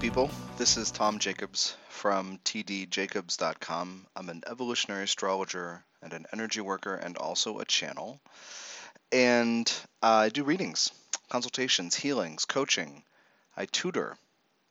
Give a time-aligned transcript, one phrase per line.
[0.00, 0.30] People.
[0.56, 4.06] This is Tom Jacobs from tdjacobs.com.
[4.16, 8.18] I'm an evolutionary astrologer and an energy worker and also a channel.
[9.12, 9.70] And
[10.02, 10.90] uh, I do readings,
[11.28, 13.02] consultations, healings, coaching.
[13.54, 14.16] I tutor.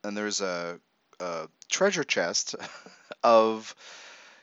[0.03, 0.79] And there's a,
[1.19, 2.55] a treasure chest
[3.23, 3.75] of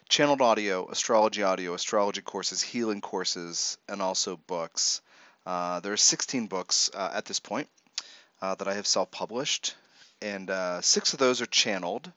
[0.09, 5.01] channeled audio, astrology audio, astrology courses, healing courses, and also books.
[5.45, 7.69] Uh, there are 16 books uh, at this point
[8.41, 9.75] uh, that I have self published,
[10.23, 12.11] and uh, six of those are channeled.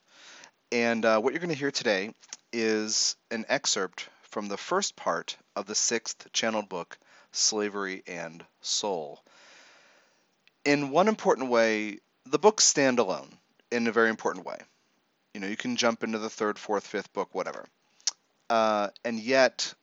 [0.71, 2.13] And uh, what you're going to hear today
[2.53, 6.97] is an excerpt from the first part of the sixth channeled book,
[7.31, 9.23] Slavery and Soul.
[10.65, 13.37] In one important way, the books stand alone
[13.71, 14.57] in a very important way.
[15.33, 17.65] You know, you can jump into the third, fourth, fifth book, whatever.
[18.49, 19.73] Uh, and yet,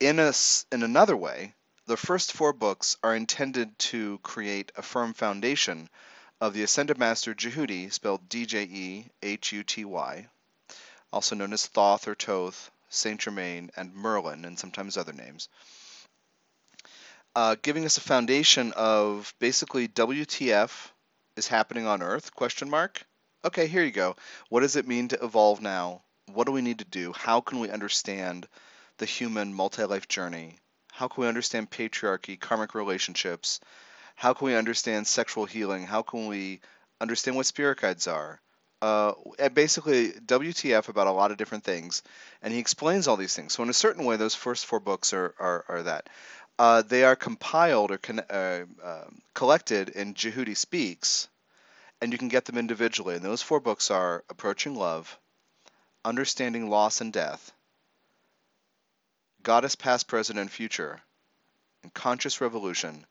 [0.00, 0.32] in a,
[0.70, 1.54] in another way,
[1.86, 5.88] the first four books are intended to create a firm foundation
[6.42, 10.26] of the Ascended Master Djehuty, spelled D-J-E-H-U-T-Y,
[11.12, 15.48] also known as Thoth or Toth, Saint Germain, and Merlin, and sometimes other names,
[17.36, 20.90] uh, giving us a foundation of basically WTF
[21.36, 22.34] is happening on Earth?
[22.34, 23.06] Question mark.
[23.44, 24.16] Okay, here you go.
[24.48, 26.02] What does it mean to evolve now?
[26.26, 27.12] What do we need to do?
[27.12, 28.48] How can we understand
[28.96, 30.58] the human multi-life journey?
[30.90, 33.60] How can we understand patriarchy, karmic relationships?
[34.14, 35.86] How can we understand sexual healing?
[35.86, 36.60] How can we
[37.00, 38.40] understand what spirit guides are?
[38.80, 39.12] Uh,
[39.54, 42.02] basically, WTF about a lot of different things,
[42.42, 43.52] and he explains all these things.
[43.52, 46.08] So, in a certain way, those first four books are, are, are that.
[46.58, 51.28] Uh, they are compiled or con- uh, um, collected in Djehuty Speaks,
[52.00, 53.14] and you can get them individually.
[53.14, 55.16] And those four books are Approaching Love,
[56.04, 57.52] Understanding Loss and Death,
[59.42, 61.00] Goddess Past, Present, and Future,
[61.84, 63.06] and Conscious Revolution,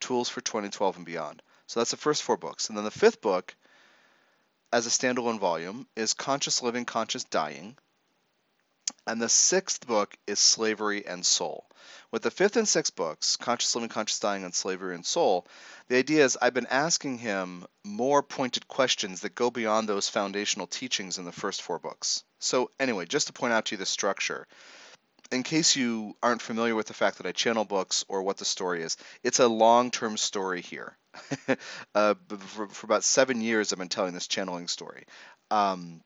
[0.00, 1.42] Tools for 2012 and Beyond.
[1.66, 2.68] So that's the first four books.
[2.68, 3.54] And then the fifth book,
[4.72, 7.76] as a standalone volume, is Conscious Living, Conscious Dying.
[9.06, 11.66] And the sixth book is Slavery and Soul.
[12.10, 15.46] With the fifth and sixth books, Conscious Living, Conscious Dying, and Slavery and Soul,
[15.88, 20.66] the idea is I've been asking him more pointed questions that go beyond those foundational
[20.66, 22.24] teachings in the first four books.
[22.38, 24.46] So, anyway, just to point out to you the structure,
[25.32, 28.44] in case you aren't familiar with the fact that I channel books or what the
[28.44, 30.96] story is, it's a long-term story here.
[31.94, 35.04] uh, for, for, about seven years, I've been telling this channeling story
[35.50, 36.02] um,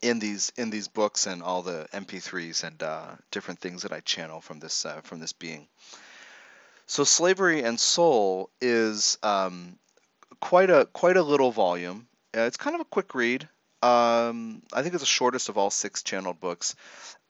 [0.00, 4.00] in these in these books and all the MP3s and uh, different things that I
[4.00, 5.66] channel from this uh, from this being.
[6.86, 9.78] So, slavery and soul is um,
[10.40, 12.06] quite a quite a little volume.
[12.36, 13.48] Uh, it's kind of a quick read.
[13.82, 16.74] Um, I think it's the shortest of all six channeled books,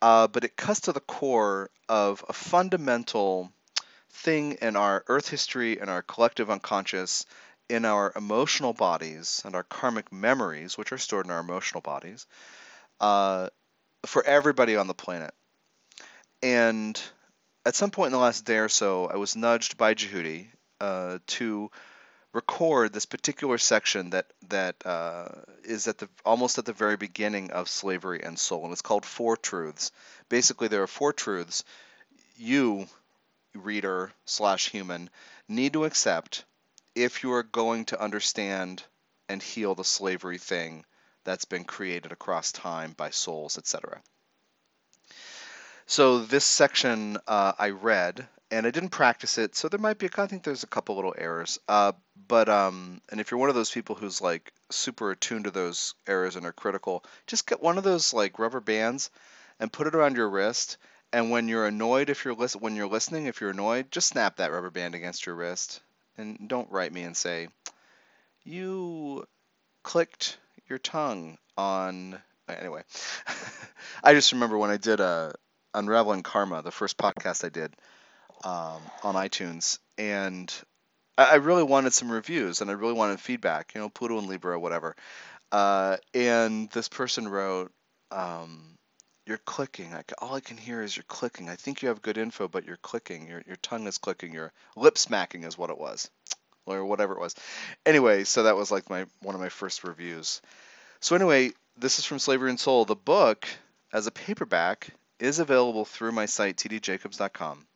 [0.00, 3.52] uh, but it cuts to the core of a fundamental
[4.10, 7.26] thing in our earth history and our collective unconscious,
[7.68, 12.26] in our emotional bodies and our karmic memories, which are stored in our emotional bodies,
[13.00, 13.48] uh,
[14.06, 15.34] for everybody on the planet.
[16.42, 17.00] And
[17.66, 20.48] at some point in the last day or so, I was nudged by Djehuty
[20.80, 21.70] uh, to
[22.38, 25.26] record this particular section that that uh,
[25.64, 29.04] is at the almost at the very beginning of slavery and soul, and it's called
[29.04, 29.90] Four Truths.
[30.28, 31.64] Basically, there are four truths
[32.36, 32.86] you,
[33.54, 35.10] reader slash human,
[35.48, 36.44] need to accept
[36.94, 38.84] if you are going to understand
[39.28, 40.84] and heal the slavery thing
[41.24, 44.00] that's been created across time by souls, etc.
[45.86, 50.06] So this section uh, I read and I didn't practice it, so there might be.
[50.06, 51.58] A, I think there's a couple little errors.
[51.68, 51.92] Uh,
[52.26, 55.94] but um, and if you're one of those people who's like super attuned to those
[56.06, 59.10] errors and are critical, just get one of those like rubber bands
[59.60, 60.78] and put it around your wrist.
[61.12, 64.52] And when you're annoyed, if you're when you're listening, if you're annoyed, just snap that
[64.52, 65.80] rubber band against your wrist,
[66.16, 67.48] and don't write me and say
[68.44, 69.26] you
[69.82, 70.38] clicked
[70.68, 72.18] your tongue on.
[72.48, 72.82] Anyway,
[74.02, 75.32] I just remember when I did a uh,
[75.74, 77.74] unraveling karma, the first podcast I did
[78.44, 80.52] um, on iTunes, and
[81.16, 84.28] I, I, really wanted some reviews and I really wanted feedback, you know, Pluto and
[84.28, 84.94] Libra, whatever.
[85.50, 87.72] Uh, and this person wrote,
[88.10, 88.76] um,
[89.26, 89.94] "You're clicking.
[89.94, 91.48] I, all I can hear is you're clicking.
[91.48, 93.26] I think you have good info, but you're clicking.
[93.28, 94.32] Your your tongue is clicking.
[94.32, 96.10] Your lip smacking is what it was,
[96.66, 97.34] or whatever it was."
[97.86, 100.42] Anyway, so that was like my one of my first reviews.
[101.00, 102.84] So anyway, this is from Slavery and Soul.
[102.84, 103.48] The book,
[103.92, 107.66] as a paperback, is available through my site tdjacobs.com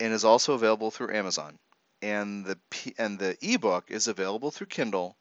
[0.00, 1.58] and is also available through Amazon.
[2.00, 5.16] And the P- and the ebook is available through Kindle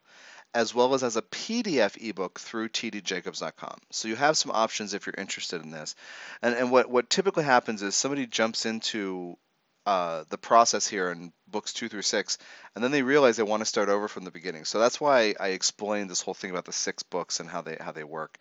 [0.54, 3.78] as well as as a PDF ebook through tdjacobs.com.
[3.92, 5.96] So you have some options if you're interested in this.
[6.42, 9.38] And and what what typically happens is somebody jumps into
[9.86, 12.38] uh, the process here in books two through six,
[12.76, 14.66] and then they realize they want to start over from the beginning.
[14.66, 17.78] So that's why I explained this whole thing about the six books and how they
[17.80, 18.38] how they work.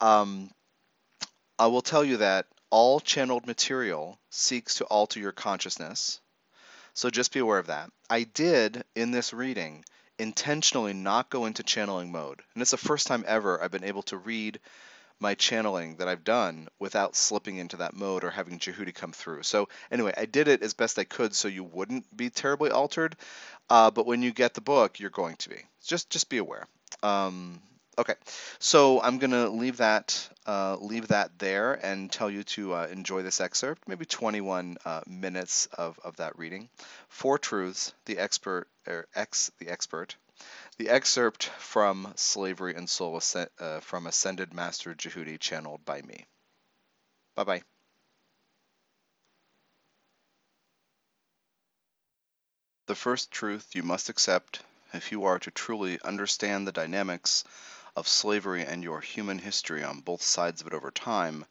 [0.00, 0.50] Um,
[1.58, 6.20] I will tell you that all channeled material seeks to alter your consciousness.
[6.92, 7.88] So just be aware of that.
[8.10, 9.84] I did in this reading
[10.18, 14.02] intentionally not go into channeling mode, and it's the first time ever I've been able
[14.02, 14.58] to read
[15.20, 19.44] my channeling that I've done without slipping into that mode or having Djehuty come through.
[19.44, 23.14] So anyway, I did it as best I could so you wouldn't be terribly altered.
[23.70, 25.62] Uh, but when you get the book, you're going to be.
[25.86, 26.66] Just just be aware.
[27.04, 27.62] Um,
[27.98, 28.14] okay,
[28.58, 33.22] so I'm gonna leave that uh, leave that there and tell you to uh, enjoy
[33.22, 33.88] this excerpt.
[33.88, 36.68] Maybe 21 uh, minutes of, of that reading.
[37.08, 37.94] Four truths.
[38.04, 40.16] The expert or X the expert
[40.76, 43.20] the excerpt from Slavery and Soul
[43.58, 46.26] uh, from Ascended Master Djehuty, channeled by me.
[47.36, 47.62] Bye bye.
[52.86, 54.62] The first truth you must accept
[54.92, 57.44] if you are to truly understand the dynamics
[57.96, 61.44] of slavery and your human history on both sides of it over time,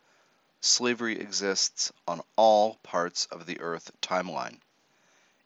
[0.60, 4.60] slavery exists on all parts of the Earth timeline.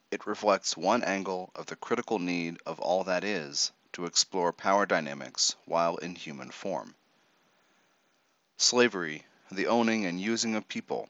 [0.10, 4.86] It reflects one angle of the critical need of all that is to explore power
[4.86, 6.96] dynamics while in human form.
[8.58, 11.10] Slavery, the owning and using of people,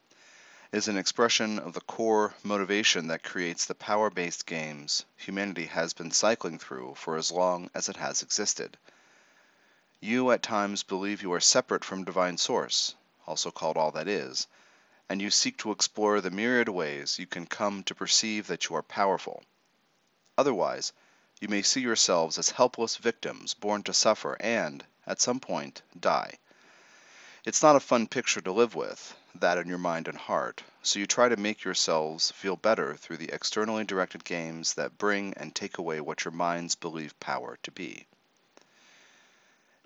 [0.72, 5.94] is an expression of the core motivation that creates the power based games humanity has
[5.94, 8.78] been cycling through for as long as it has existed.
[10.00, 12.94] You at times believe you are separate from Divine Source,
[13.26, 14.46] also called All That Is,
[15.10, 18.76] and you seek to explore the myriad ways you can come to perceive that you
[18.76, 19.44] are powerful.
[20.38, 20.94] Otherwise,
[21.40, 26.38] you may see yourselves as helpless victims born to suffer and, at some point, die.
[27.44, 31.00] It's not a fun picture to live with, that in your mind and heart, so
[31.00, 35.56] you try to make yourselves feel better through the externally directed games that bring and
[35.56, 38.06] take away what your minds believe power to be.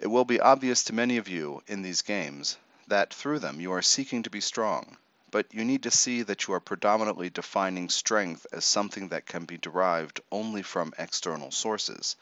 [0.01, 2.57] It will be obvious to many of you in these games
[2.87, 4.97] that through them you are seeking to be strong,
[5.29, 9.45] but you need to see that you are predominantly defining strength as something that can
[9.45, 12.15] be derived only from external sources.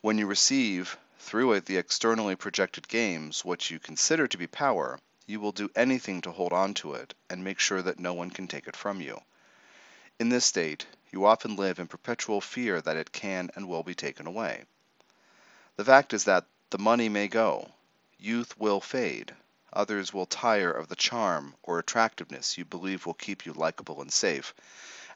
[0.00, 4.98] When you receive, through it, the externally projected games, what you consider to be power,
[5.28, 8.32] you will do anything to hold on to it and make sure that no one
[8.32, 9.20] can take it from you.
[10.18, 13.94] In this state, you often live in perpetual fear that it can and will be
[13.94, 14.64] taken away.
[15.78, 17.70] The fact is that the money may go,
[18.18, 19.34] youth will fade,
[19.72, 24.10] Others will tire of the charm or attractiveness you believe will keep you likable and
[24.10, 24.54] safe,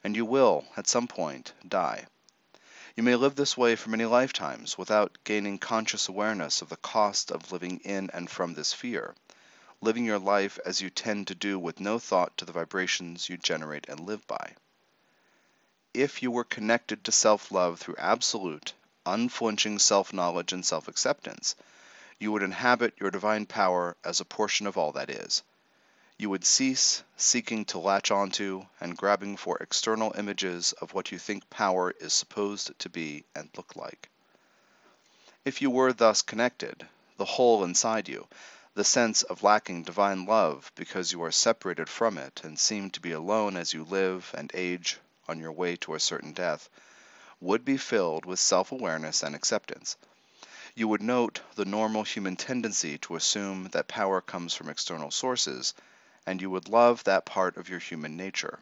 [0.03, 2.05] and you will, at some point, die.
[2.95, 7.31] You may live this way for many lifetimes without gaining conscious awareness of the cost
[7.31, 9.15] of living in and from this fear,
[9.81, 13.37] living your life as you tend to do with no thought to the vibrations you
[13.37, 14.55] generate and live by.
[15.95, 18.73] If you were connected to self love through absolute,
[19.05, 21.55] unflinching self knowledge and self acceptance,
[22.19, 25.43] you would inhabit your divine power as a portion of all that is.
[26.17, 31.19] You would cease seeking to latch onto and grabbing for external images of what you
[31.19, 34.09] think power is supposed to be and look like.
[35.43, 38.27] If you were thus connected, the whole inside you,
[38.75, 43.01] the sense of lacking divine love because you are separated from it and seem to
[43.01, 46.69] be alone as you live and age on your way to a certain death,
[47.43, 49.97] would be filled with self awareness and acceptance
[50.75, 55.75] you would note the normal human tendency to assume that power comes from external sources,
[56.25, 58.59] and you would love that part of your human nature.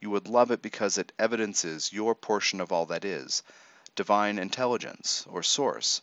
[0.00, 3.44] You would love it because it evidences your portion of all that is,
[3.94, 6.02] divine intelligence, or source,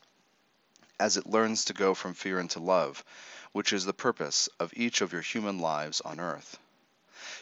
[0.97, 3.03] as it learns to go from fear into love,
[3.51, 6.57] which is the purpose of each of your human lives on earth.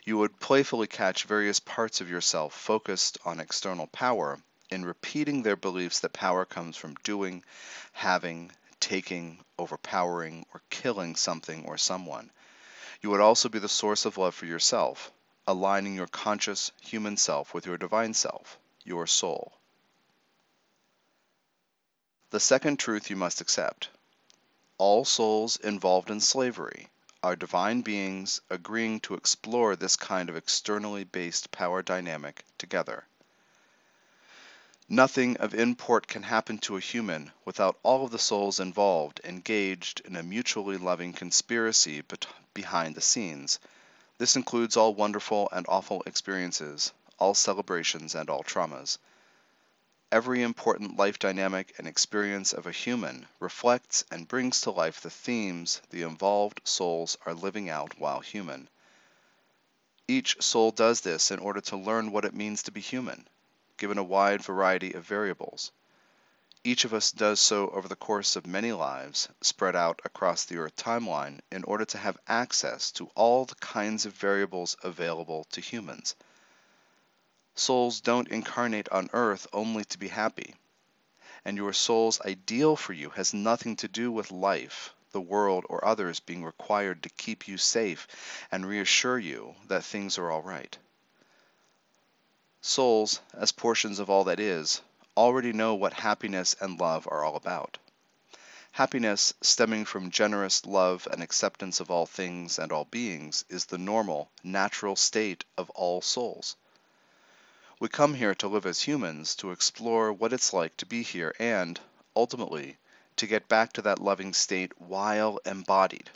[0.05, 4.39] You would playfully catch various parts of yourself focused on external power
[4.71, 7.43] in repeating their beliefs that power comes from doing,
[7.91, 12.31] having, taking, overpowering, or killing something or someone.
[13.01, 15.11] You would also be the source of love for yourself,
[15.45, 19.51] aligning your conscious human self with your divine self, your soul.
[22.31, 23.89] The second truth you must accept
[24.77, 26.87] all souls involved in slavery
[27.21, 33.05] are divine beings agreeing to explore this kind of externally based power dynamic together.
[34.93, 40.01] Nothing of import can happen to a human without all of the souls involved engaged
[40.01, 42.03] in a mutually loving conspiracy
[42.53, 43.57] behind the scenes.
[44.17, 48.98] This includes all wonderful and awful experiences, all celebrations, and all traumas.
[50.12, 55.10] Every important life dynamic and experience of a human reflects and brings to life the
[55.10, 58.67] themes the involved souls are living out while human.
[60.10, 63.29] Each soul does this in order to learn what it means to be human,
[63.81, 65.71] given a wide variety of variables.
[66.63, 70.57] Each of us does so over the course of many lives spread out across the
[70.57, 75.61] Earth timeline in order to have access to all the kinds of variables available to
[75.61, 76.15] humans.
[77.55, 80.53] Souls don't incarnate on Earth only to be happy.
[81.43, 85.83] And your soul's ideal for you has nothing to do with life, the world, or
[85.83, 88.07] others being required to keep you safe
[88.51, 90.77] and reassure you that things are all right.
[92.63, 94.82] Souls, as portions of all that is,
[95.18, 97.80] already know what happiness and love are all about.
[98.74, 103.77] Happiness, stemming from generous love and acceptance of all things and all beings, is the
[103.77, 106.56] normal, natural state of all souls.
[107.80, 111.34] We come here to live as humans, to explore what it's like to be here,
[111.39, 111.80] and,
[112.15, 112.77] ultimately,
[113.15, 116.12] to get back to that loving state while embodied.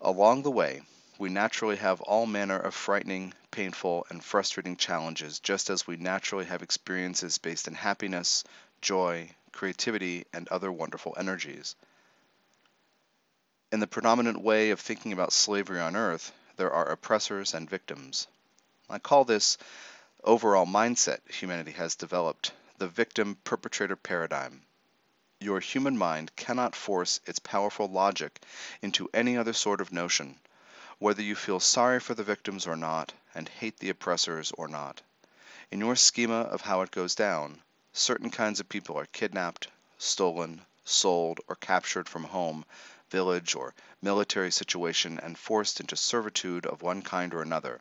[0.00, 0.82] Along the way,
[1.18, 6.44] we naturally have all manner of frightening, painful, and frustrating challenges, just as we naturally
[6.44, 8.42] have experiences based in happiness,
[8.80, 11.76] joy, creativity, and other wonderful energies.
[13.70, 18.26] In the predominant way of thinking about slavery on earth, there are oppressors and victims.
[18.90, 19.58] I call this
[20.22, 24.62] overall mindset humanity has developed, the victim perpetrator paradigm.
[25.40, 28.40] Your human mind cannot force its powerful logic
[28.82, 30.38] into any other sort of notion,
[30.98, 35.02] whether you feel sorry for the victims or not, and hate the oppressors or not.
[35.70, 40.64] In your schema of how it goes down, certain kinds of people are kidnapped, stolen,
[40.84, 42.64] sold, or captured from home,
[43.10, 47.80] village, or military situation and forced into servitude of one kind or another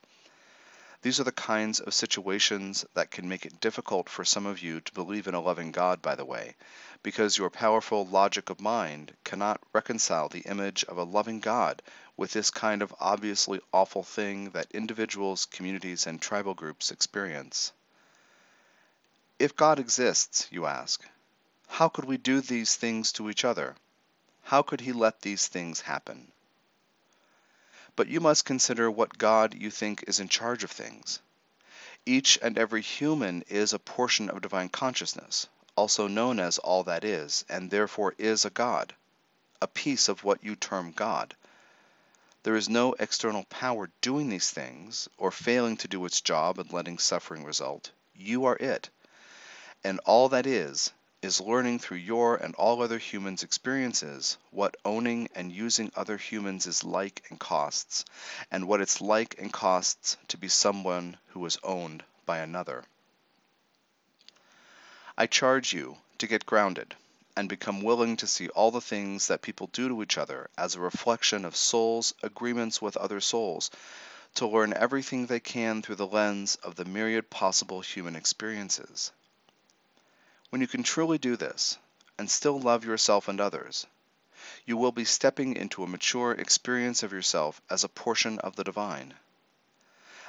[1.04, 4.80] these are the kinds of situations that can make it difficult for some of you
[4.80, 6.56] to believe in a loving God, by the way,
[7.04, 11.82] because your powerful logic of mind cannot reconcile the image of a loving God
[12.18, 17.72] with this kind of obviously awful thing that individuals, communities, and tribal groups experience.
[19.40, 21.04] If God exists, you ask,
[21.68, 23.76] how could we do these things to each other?
[24.44, 26.32] How could he let these things happen?
[27.96, 31.20] but you must consider what God you think is in charge of things.
[32.06, 37.04] Each and every human is a portion of divine consciousness, also known as all that
[37.04, 38.96] is, and therefore is a God,
[39.62, 41.36] a piece of what you term God.
[42.44, 46.72] There is no external power doing these things, or failing to do its job and
[46.74, 47.92] letting suffering result.
[48.14, 48.90] You are it.
[49.82, 55.30] And all that is, is learning through your and all other humans' experiences what owning
[55.34, 58.04] and using other humans is like and costs,
[58.52, 62.84] and what it's like and costs to be someone who is owned by another.
[65.18, 66.94] I charge you to get grounded
[67.36, 70.76] and become willing to see all the things that people do to each other as
[70.76, 73.72] a reflection of souls' agreements with other souls,
[74.36, 79.12] to learn everything they can through the lens of the myriad possible human experiences.
[80.50, 81.78] When you can truly do this,
[82.18, 83.86] and still love yourself and others,
[84.66, 88.64] you will be stepping into a mature experience of yourself as a portion of the
[88.64, 89.14] divine.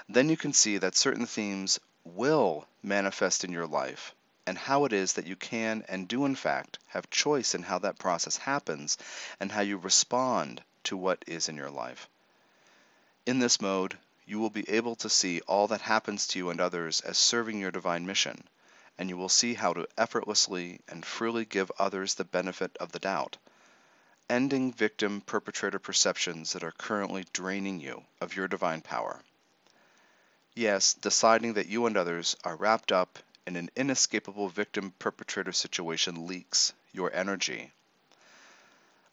[0.09, 4.15] Then you can see that certain themes will manifest in your life,
[4.47, 7.79] and how it is that you can and do, in fact, have choice in how
[7.79, 8.99] that process happens
[9.41, 12.09] and how you respond to what is in your life.
[13.27, 13.97] In this mode,
[14.27, 17.59] you will be able to see all that happens to you and others as serving
[17.59, 18.45] your divine mission
[18.99, 22.99] and you will see how to effortlessly and freely give others the benefit of the
[22.99, 23.37] doubt,
[24.31, 29.21] ending victim perpetrator perceptions that are currently draining you of your divine power.
[30.55, 36.27] Yes, deciding that you and others are wrapped up in an inescapable victim perpetrator situation
[36.27, 37.73] leaks your energy.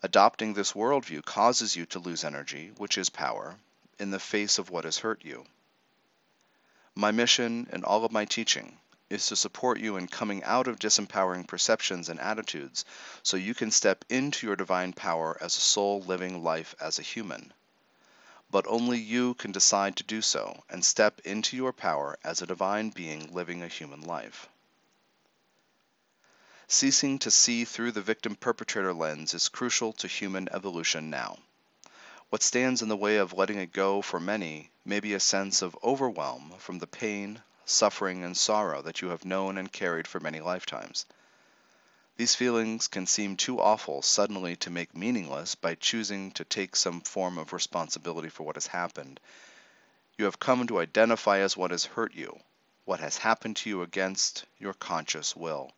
[0.03, 3.55] Adopting this worldview causes you to lose energy, which is power,
[3.99, 5.45] in the face of what has hurt you.
[6.95, 8.77] My mission and all of my teaching
[9.09, 12.85] is to support you in coming out of disempowering perceptions and attitudes
[13.23, 17.03] so you can step into your divine power as a soul living life as a
[17.03, 17.53] human.
[18.51, 22.45] But only you can decide to do so and step into your power as a
[22.45, 24.49] divine being living a human life.
[26.67, 31.39] Ceasing to see through the victim perpetrator lens is crucial to human evolution now.
[32.29, 35.61] What stands in the way of letting it go for many may be a sense
[35.61, 40.19] of overwhelm from the pain, suffering, and sorrow that you have known and carried for
[40.19, 41.05] many lifetimes.
[42.21, 47.01] These feelings can seem too awful suddenly to make meaningless by choosing to take some
[47.01, 49.19] form of responsibility for what has happened.
[50.19, 52.39] You have come to identify as what has hurt you,
[52.85, 55.71] what has happened to you against your conscious will.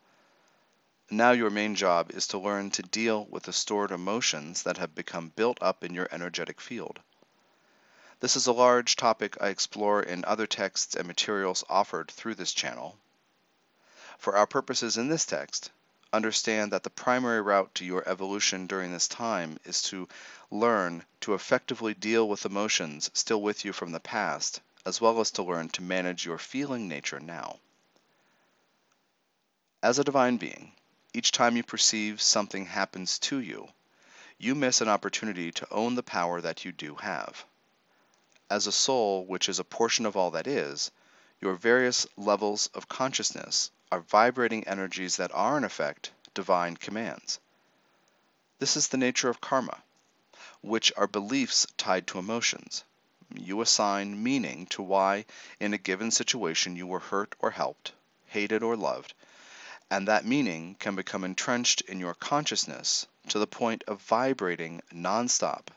[1.09, 4.93] Now your main job is to learn to deal with the stored emotions that have
[4.93, 6.99] become built up in your energetic field.
[8.19, 12.51] This is a large topic I explore in other texts and materials offered through this
[12.51, 12.97] channel.
[14.17, 15.71] For our purposes in this text,
[16.13, 20.07] understand that the primary route to your evolution during this time is to
[20.51, 25.31] learn to effectively deal with emotions still with you from the past, as well as
[25.31, 27.57] to learn to manage your feeling nature now.
[29.81, 30.71] As a divine being,
[31.13, 33.67] each time you perceive something happens to you,
[34.37, 37.43] you miss an opportunity to own the power that you do have.
[38.49, 40.91] As a soul, which is a portion of all that is,
[41.41, 47.39] your various levels of consciousness are vibrating energies that are, in effect, divine commands.
[48.57, 49.83] This is the nature of karma,
[50.61, 52.83] which are beliefs tied to emotions.
[53.35, 55.25] You assign meaning to why,
[55.59, 57.91] in a given situation, you were hurt or helped,
[58.25, 59.13] hated or loved,
[59.91, 65.67] and that meaning can become entrenched in your consciousness to the point of vibrating nonstop,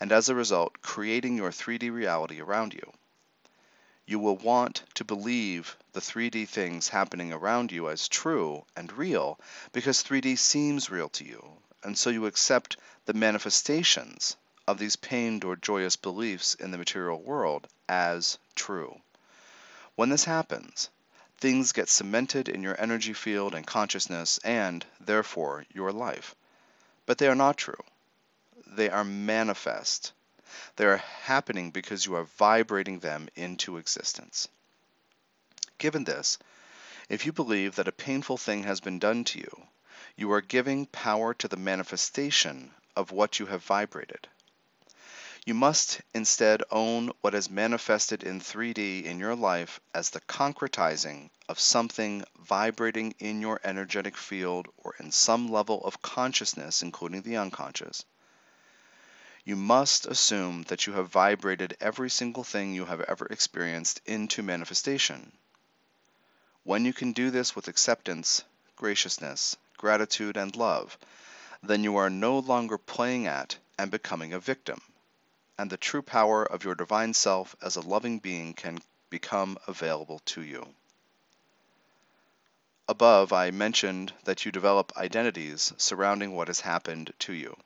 [0.00, 2.94] and as a result, creating your 3D reality around you
[4.06, 9.38] you will want to believe the 3D things happening around you as true and real
[9.72, 11.44] because 3D seems real to you,
[11.82, 14.36] and so you accept the manifestations
[14.68, 19.00] of these pained or joyous beliefs in the material world as true.
[19.96, 20.88] When this happens,
[21.38, 26.34] things get cemented in your energy field and consciousness and, therefore, your life.
[27.06, 27.82] But they are not true.
[28.66, 30.12] They are manifest
[30.76, 34.48] they are happening because you are vibrating them into existence.
[35.78, 36.38] Given this,
[37.08, 39.66] if you believe that a painful thing has been done to you,
[40.16, 44.26] you are giving power to the manifestation of what you have vibrated.
[45.44, 51.30] You must instead own what is manifested in 3D in your life as the concretizing
[51.48, 57.36] of something vibrating in your energetic field or in some level of consciousness, including the
[57.36, 58.04] unconscious,
[59.46, 64.42] you must assume that you have vibrated every single thing you have ever experienced into
[64.42, 65.30] manifestation.
[66.64, 68.42] When you can do this with acceptance,
[68.74, 70.98] graciousness, gratitude, and love,
[71.62, 74.80] then you are no longer playing at and becoming a victim,
[75.56, 78.80] and the true power of your divine self as a loving being can
[79.10, 80.66] become available to you.
[82.88, 87.56] Above, I mentioned that you develop identities surrounding what has happened to you.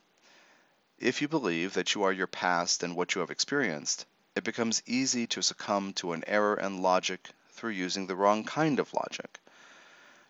[1.01, 4.05] If you believe that you are your past and what you have experienced,
[4.37, 8.79] it becomes easy to succumb to an error in logic through using the wrong kind
[8.79, 9.41] of logic.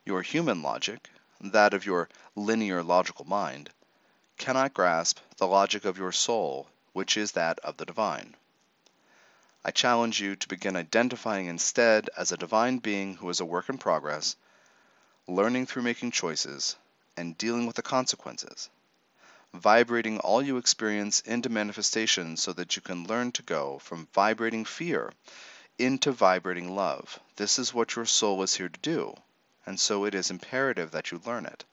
[0.04, 3.70] Your human logic, that of your linear logical mind,
[4.38, 8.36] cannot grasp the logic of your soul, which is that of the divine.
[9.64, 13.68] I challenge you to begin identifying instead as a divine being who is a work
[13.68, 14.36] in progress,
[15.26, 16.76] learning through making choices,
[17.16, 18.70] and dealing with the consequences
[19.54, 24.64] vibrating all you experience into manifestation so that you can learn to go from vibrating
[24.64, 25.12] fear
[25.78, 27.18] into vibrating love.
[27.36, 29.14] This is what your soul is here to do,
[29.66, 31.64] and so it is imperative that you learn it.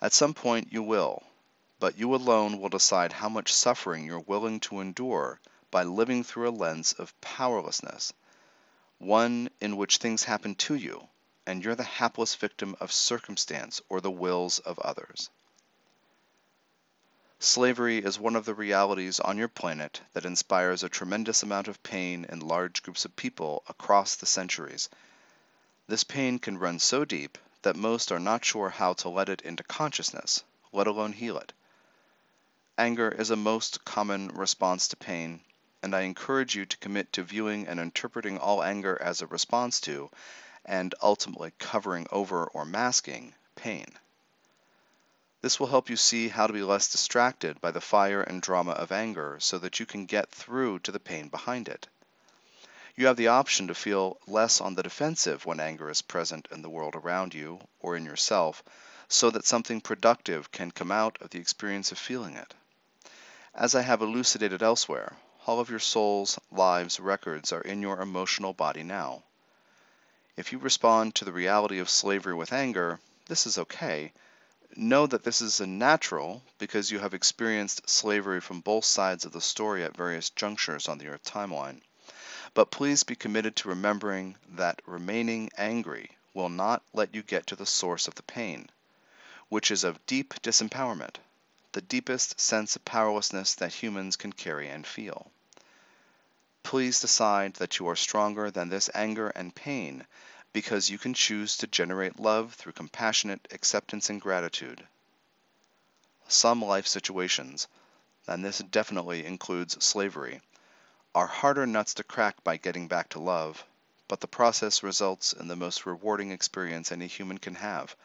[0.00, 1.22] At some point you will,
[1.80, 6.48] but you alone will decide how much suffering you're willing to endure by living through
[6.48, 8.12] a lens of powerlessness,
[8.98, 11.08] one in which things happen to you,
[11.46, 15.30] and you're the hapless victim of circumstance or the wills of others.
[17.40, 21.80] Slavery is one of the realities on your planet that inspires a tremendous amount of
[21.84, 24.88] pain in large groups of people across the centuries.
[25.86, 29.40] This pain can run so deep that most are not sure how to let it
[29.42, 31.52] into consciousness, let alone heal it.
[32.76, 35.40] Anger is a most common response to pain,
[35.80, 39.80] and I encourage you to commit to viewing and interpreting all anger as a response
[39.82, 40.10] to,
[40.64, 43.96] and ultimately covering over or masking, pain.
[45.40, 48.72] This will help you see how to be less distracted by the fire and drama
[48.72, 51.86] of anger so that you can get through to the pain behind it.
[52.96, 56.62] You have the option to feel less on the defensive when anger is present in
[56.62, 58.64] the world around you or in yourself,
[59.06, 62.52] so that something productive can come out of the experience of feeling it.
[63.54, 68.54] As I have elucidated elsewhere, all of your soul's lives records are in your emotional
[68.54, 69.22] body now.
[70.36, 72.98] If you respond to the reality of slavery with anger,
[73.28, 74.12] this is okay
[74.76, 79.32] Know that this is a natural because you have experienced slavery from both sides of
[79.32, 81.80] the story at various junctures on the Earth timeline.
[82.54, 87.56] But please be committed to remembering that remaining angry will not let you get to
[87.56, 88.70] the source of the pain,
[89.48, 91.16] which is of deep disempowerment,
[91.72, 95.30] the deepest sense of powerlessness that humans can carry and feel.
[96.62, 100.06] Please decide that you are stronger than this anger and pain
[100.52, 104.86] because you can choose to generate love through compassionate acceptance and gratitude.
[106.28, 107.68] Some life situations,
[108.26, 110.40] and this definitely includes slavery,
[111.14, 113.64] are harder nuts to crack by getting back to love,
[114.08, 117.96] but the process results in the most rewarding experience any human can have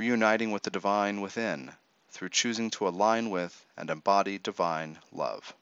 [0.00, 1.70] reuniting with the divine within
[2.08, 5.54] through choosing to align with and embody divine love.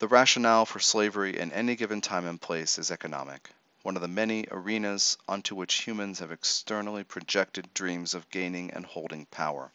[0.00, 3.50] The rationale for slavery in any given time and place is economic,
[3.82, 8.86] one of the many arenas onto which humans have externally projected dreams of gaining and
[8.86, 9.72] holding power.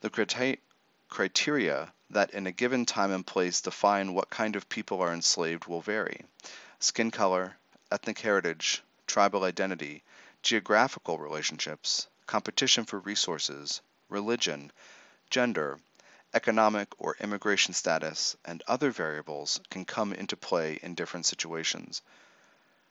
[0.00, 0.58] The
[1.08, 5.66] criteria that in a given time and place define what kind of people are enslaved
[5.66, 6.24] will vary.
[6.80, 7.58] Skin color,
[7.92, 10.02] ethnic heritage, tribal identity,
[10.42, 14.72] geographical relationships, competition for resources, religion,
[15.30, 15.78] gender,
[16.32, 22.02] economic or immigration status, and other variables can come into play in different situations.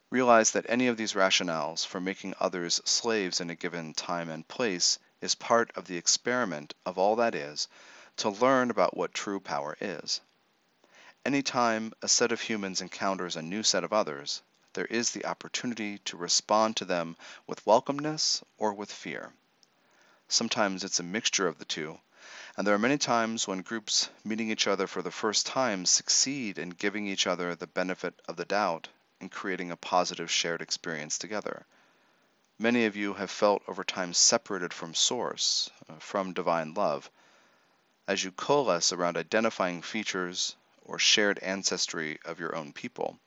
[0.10, 4.48] Realize that any of these rationales for making others slaves in a given time and
[4.48, 7.68] place is part of the experiment of all that is
[8.18, 10.20] to learn about what true power is.
[11.26, 14.42] Anytime a set of humans encounters a new set of others,
[14.74, 17.16] there is the opportunity to respond to them
[17.48, 19.32] with welcomeness or with fear.
[20.28, 22.00] Sometimes it's a mixture of the two,
[22.60, 26.58] and there are many times when groups meeting each other for the first time succeed
[26.58, 28.90] in giving each other the benefit of the doubt
[29.22, 31.66] and creating a positive shared experience together.
[32.58, 37.10] Many of you have felt over time separated from Source, uh, from divine love.
[38.10, 43.18] As you coalesce around identifying features or shared ancestry of your own people,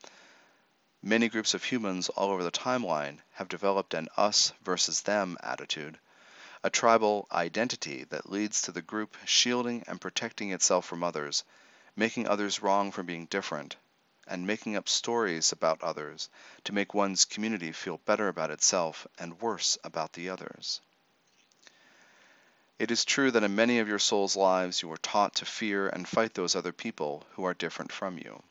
[1.03, 5.99] Many groups of humans all over the timeline have developed an us versus them attitude,
[6.65, 11.43] a tribal identity that leads to the group shielding and protecting itself from others,
[11.97, 13.77] making others wrong for being different,
[14.29, 16.29] and making up stories about others
[16.63, 20.81] to make one's community feel better about itself and worse about the others.
[22.79, 25.89] It is true that in many of your soul's lives you were taught to fear
[25.89, 28.43] and fight those other people who are different from you.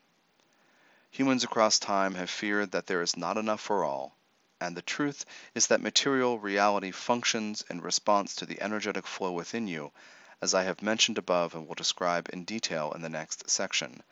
[1.11, 4.15] Humans across time have feared that there is not enough for all,
[4.61, 9.67] and the truth is that material reality functions in response to the energetic flow within
[9.67, 9.91] you,
[10.39, 14.03] as I have mentioned above and will describe in detail in the next section.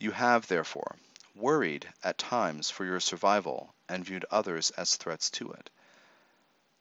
[0.00, 0.96] You have, therefore,
[1.36, 5.70] worried at times for your survival and viewed others as threats to it.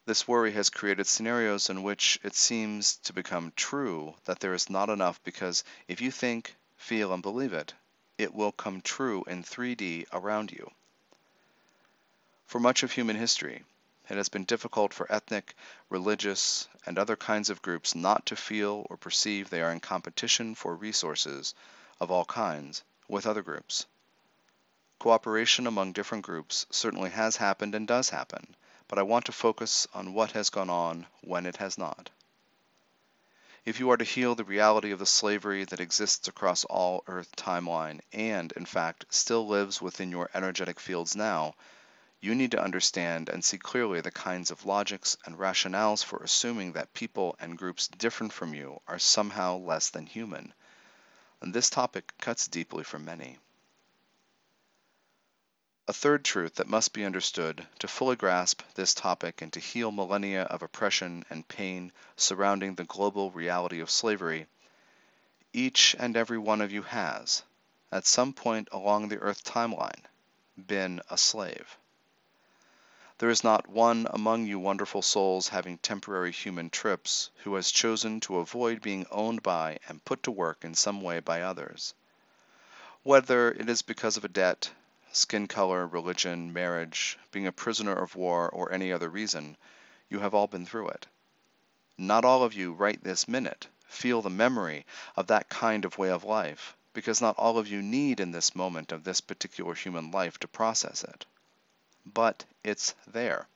[0.05, 4.71] This worry has created scenarios in which it seems to become true that there is
[4.71, 7.75] not enough because if you think, feel, and believe it,
[8.17, 10.71] it will come true in 3D around you.
[12.51, 13.63] For much of human history,
[14.09, 15.55] it has been difficult for ethnic,
[15.89, 20.53] religious, and other kinds of groups not to feel or perceive they are in competition
[20.53, 21.55] for resources
[22.01, 23.85] of all kinds with other groups.
[24.99, 28.53] Cooperation among different groups certainly has happened and does happen,
[28.89, 32.09] but I want to focus on what has gone on when it has not.
[33.63, 37.33] If you are to heal the reality of the slavery that exists across all Earth
[37.37, 41.55] timeline and, in fact, still lives within your energetic fields now,
[42.21, 46.73] you need to understand and see clearly the kinds of logics and rationales for assuming
[46.73, 50.53] that people and groups different from you are somehow less than human.
[51.41, 53.39] And this topic cuts deeply for many.
[55.87, 59.91] A third truth that must be understood to fully grasp this topic and to heal
[59.91, 64.45] millennia of oppression and pain surrounding the global reality of slavery,
[65.53, 67.41] each and every one of you has,
[67.91, 70.05] at some point along the Earth timeline,
[70.55, 71.77] been a slave.
[73.21, 78.19] There is not one among you wonderful souls having temporary human trips who has chosen
[78.21, 81.93] to avoid being owned by and put to work in some way by others.
[83.03, 84.71] Whether it is because of a debt,
[85.11, 89.55] skin color, religion, marriage, being a prisoner of war, or any other reason,
[90.09, 91.05] you have all been through it.
[91.99, 94.83] Not all of you, right this minute, feel the memory
[95.15, 98.55] of that kind of way of life, because not all of you need in this
[98.55, 101.27] moment of this particular human life to process it.
[102.03, 103.47] But it's there.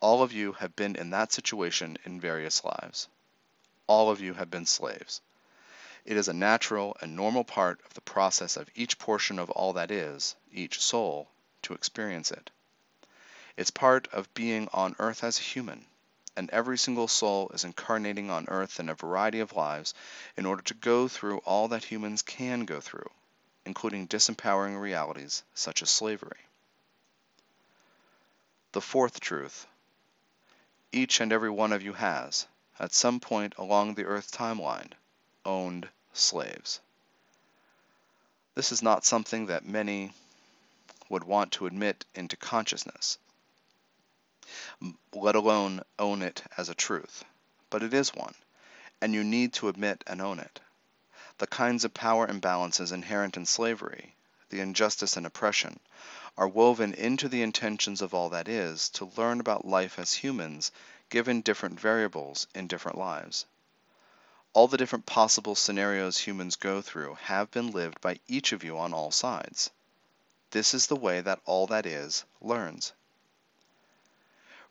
[0.00, 3.08] All of you have been in that situation in various lives.
[3.86, 5.20] All of you have been slaves.
[6.04, 9.72] It is a natural and normal part of the process of each portion of all
[9.72, 11.28] that is, each soul,
[11.62, 12.50] to experience it.
[13.56, 15.86] It's part of being on earth as a human,
[16.36, 19.94] and every single soul is incarnating on earth in a variety of lives
[20.36, 23.10] in order to go through all that humans can go through,
[23.64, 26.45] including disempowering realities such as slavery.
[28.76, 29.66] The fourth truth
[30.92, 32.46] each and every one of you has,
[32.78, 34.92] at some point along the earth timeline,
[35.46, 36.80] owned slaves.
[38.54, 40.12] This is not something that many
[41.08, 43.16] would want to admit into consciousness,
[45.14, 47.24] let alone own it as a truth,
[47.70, 48.34] but it is one.
[49.00, 50.60] and you need to admit and own it.
[51.38, 54.15] The kinds of power imbalances inherent in slavery,
[54.50, 55.80] the injustice and oppression,
[56.36, 60.70] are woven into the intentions of all that is to learn about life as humans
[61.08, 63.46] given different variables in different lives.
[64.52, 68.78] All the different possible scenarios humans go through have been lived by each of you
[68.78, 69.70] on all sides.
[70.50, 72.92] This is the way that all that is learns.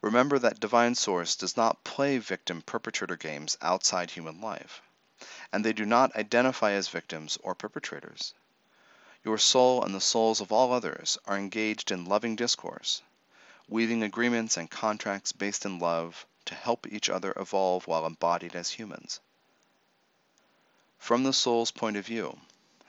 [0.01, 4.81] Remember that Divine Source does not play victim perpetrator games outside human life,
[5.51, 8.33] and they do not identify as victims or perpetrators.
[9.25, 13.01] Your soul and the souls of all others are engaged in loving discourse,
[13.67, 18.69] weaving agreements and contracts based in love to help each other evolve while embodied as
[18.69, 19.19] humans.
[20.99, 22.39] From the soul's point of view,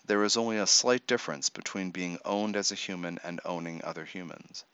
[0.05, 4.05] there is only a slight difference between being owned as a human and owning other
[4.05, 4.65] humans.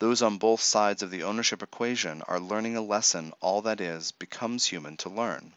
[0.00, 4.10] Those on both sides of the ownership equation are learning a lesson all that is
[4.10, 5.54] becomes human to learn.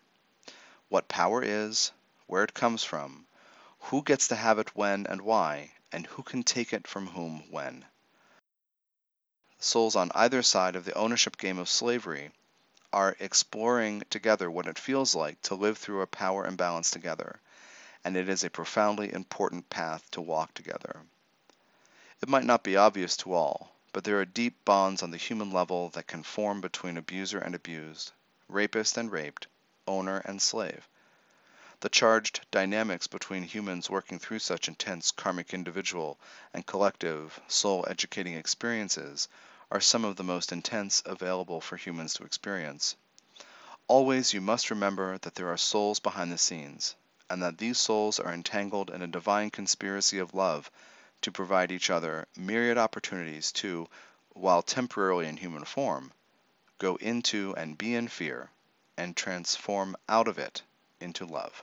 [0.89, 1.91] What power is,
[2.27, 3.25] where it comes from,
[3.87, 7.43] who gets to have it when and why, and who can take it from whom
[7.51, 7.85] when.
[9.59, 12.31] Souls on either side of the ownership game of slavery
[12.93, 17.39] are exploring together what it feels like to live through a power imbalance together,
[18.03, 21.01] and it is a profoundly important path to walk together.
[22.21, 25.51] It might not be obvious to all, but there are deep bonds on the human
[25.51, 28.11] level that can form between abuser and abused,
[28.47, 29.47] rapist and raped,
[29.87, 30.87] owner and slave.
[31.83, 36.17] The charged dynamics between humans working through such intense karmic individual
[36.53, 39.27] and collective soul educating experiences
[39.69, 42.95] are some of the most intense available for humans to experience.
[43.89, 46.95] Always you must remember that there are souls behind the scenes,
[47.29, 50.71] and that these souls are entangled in a divine conspiracy of love
[51.19, 53.89] to provide each other myriad opportunities to,
[54.29, 56.13] while temporarily in human form,
[56.77, 58.49] go into and be in fear,
[58.95, 60.61] and transform out of it
[61.01, 61.61] into love.